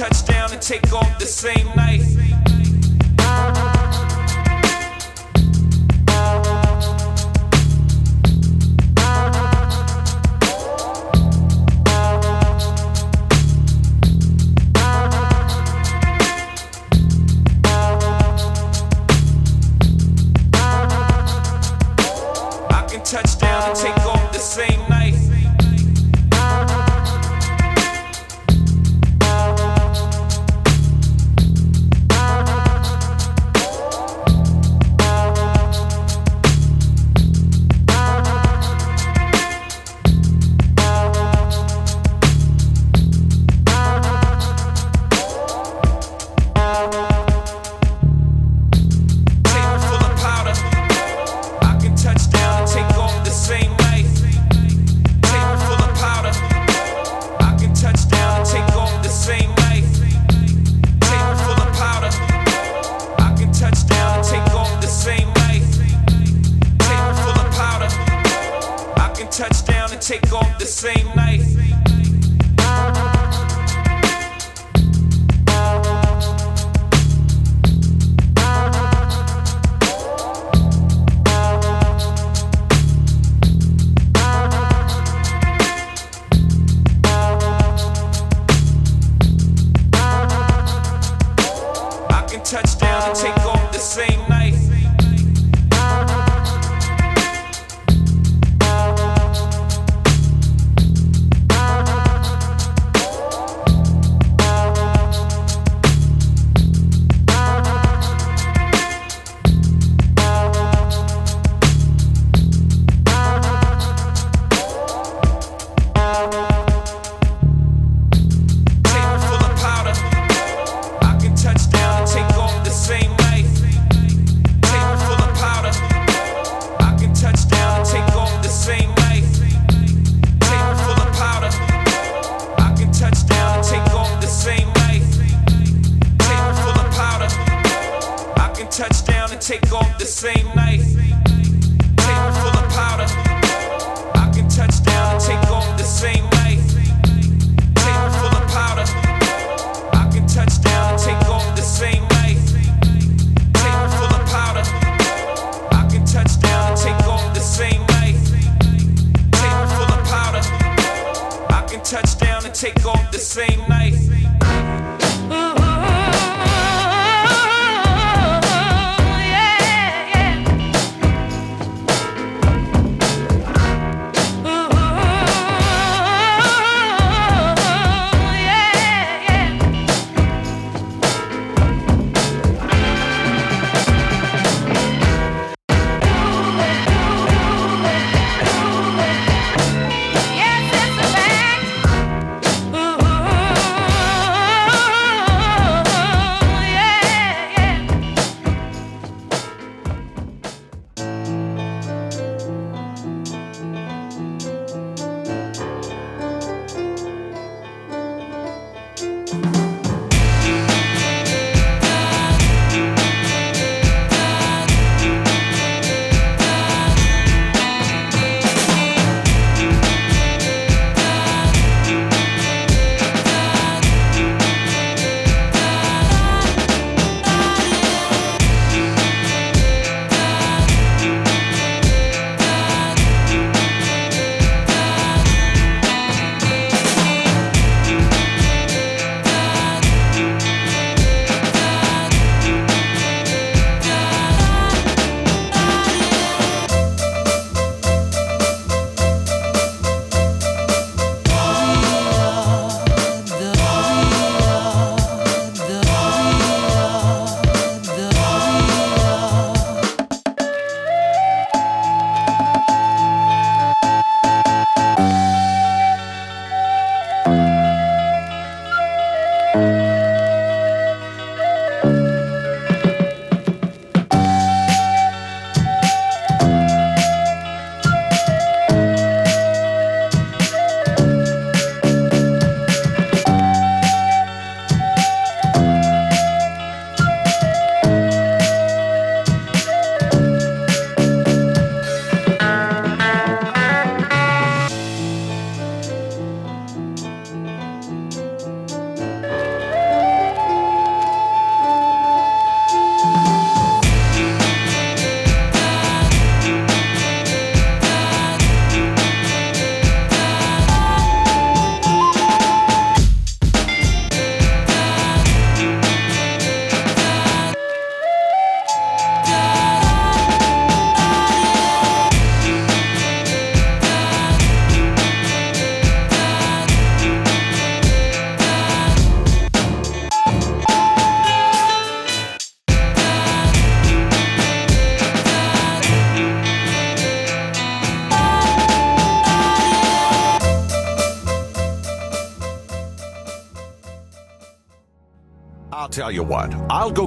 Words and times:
touch 0.00 0.24
down 0.24 0.50
and 0.50 0.62
take 0.62 0.94
off 0.94 1.18
the 1.18 1.26
same 1.26 1.66
night. 1.76 2.09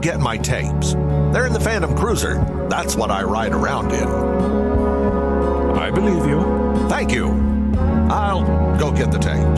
get 0.03 0.19
my 0.19 0.37
tapes. 0.37 0.93
They're 0.93 1.47
in 1.47 1.53
the 1.53 1.61
Phantom 1.61 1.95
Cruiser. 1.95 2.43
That's 2.69 2.95
what 2.95 3.09
I 3.09 3.23
ride 3.23 3.53
around 3.53 3.93
in. 3.93 4.07
I 5.77 5.89
believe 5.91 6.25
you. 6.27 6.41
Thank 6.89 7.13
you. 7.13 7.29
I'll 8.11 8.77
go 8.77 8.91
get 8.91 9.11
the 9.11 9.17
tape. 9.17 9.52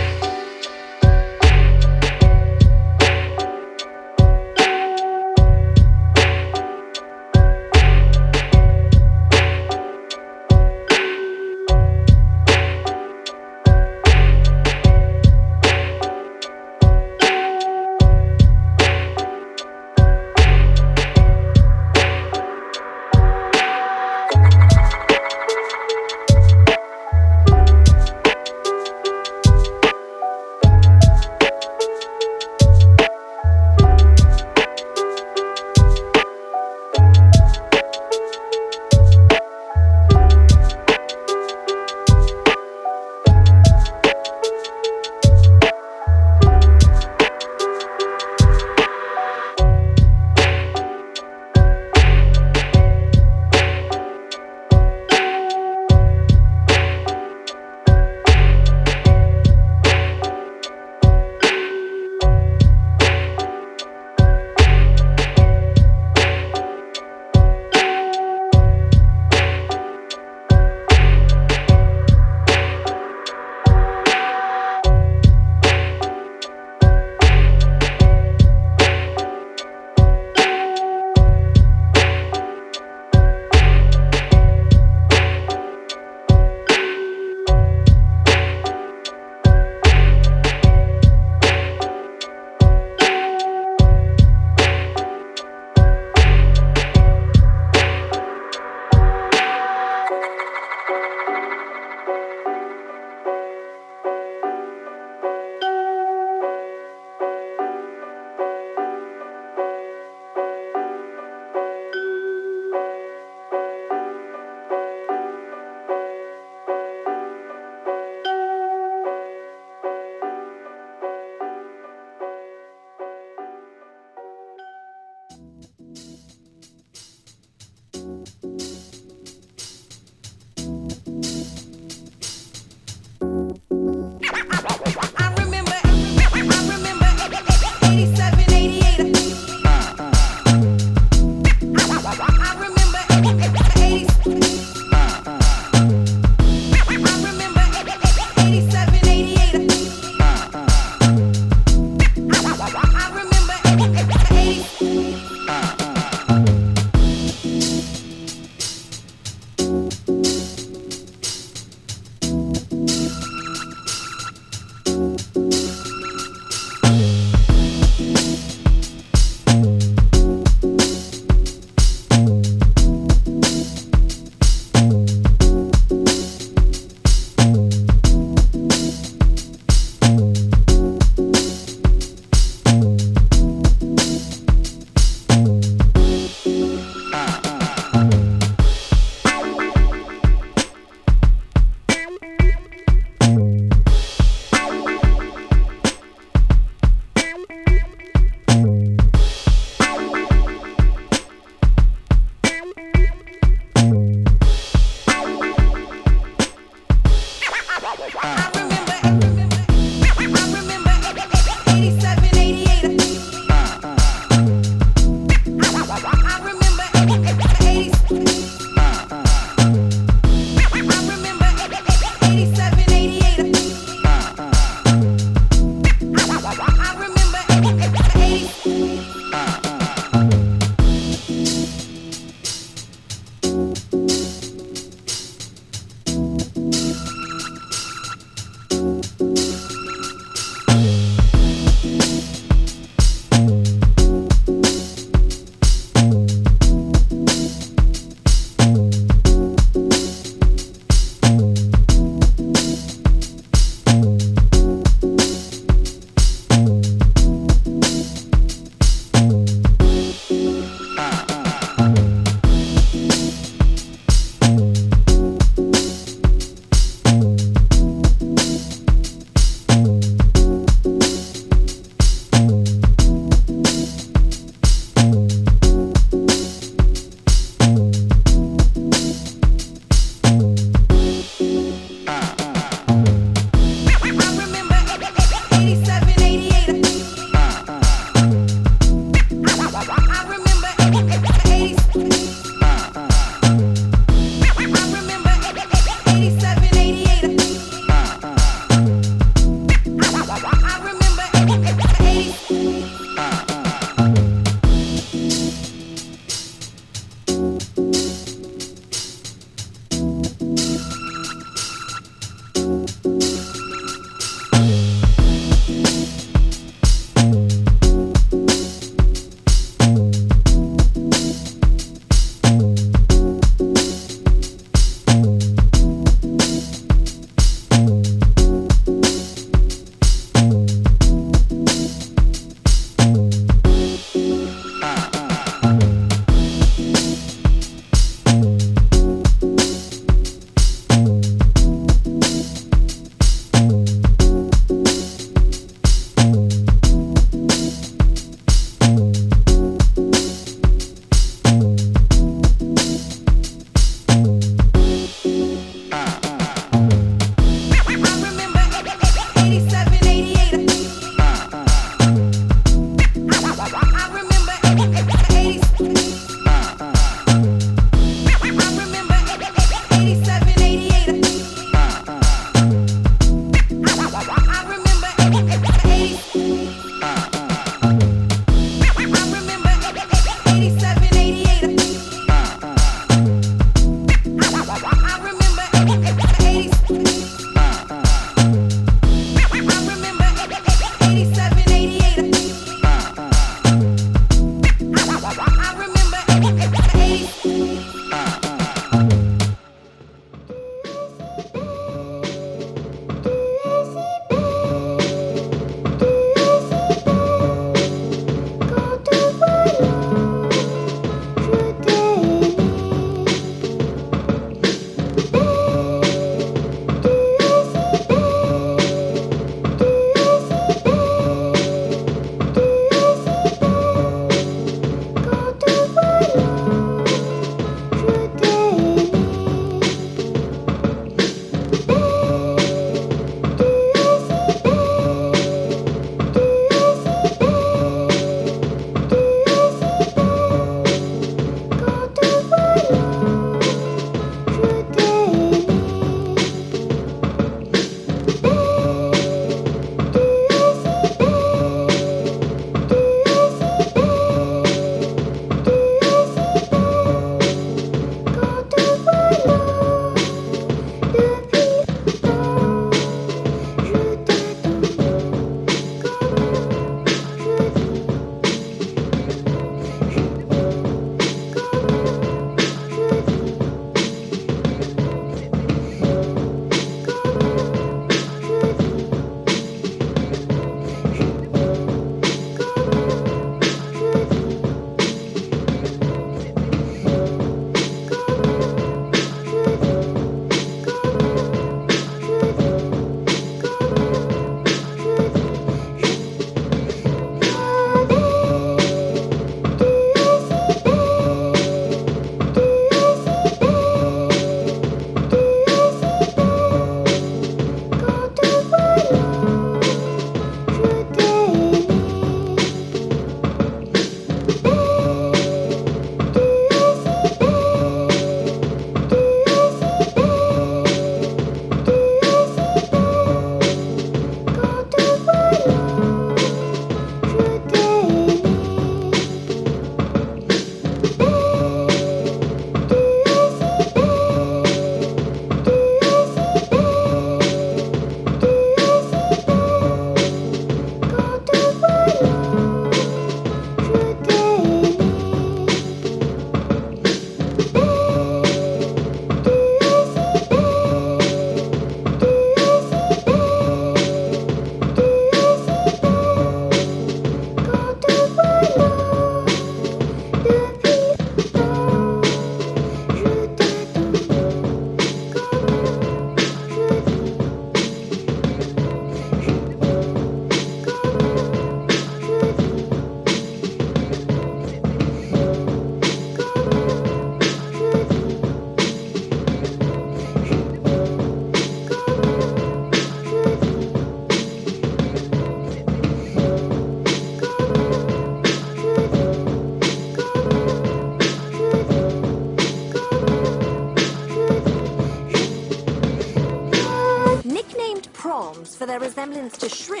Their 598.91 598.99
resemblance 598.99 599.57
to 599.57 599.69
shrimp. 599.69 600.00